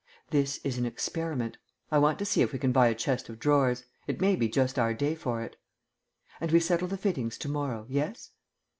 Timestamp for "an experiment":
0.79-1.59